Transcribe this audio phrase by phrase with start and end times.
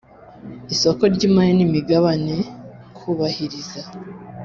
[0.73, 2.35] isoko ry imari n imigabane
[2.97, 3.81] kubahiriza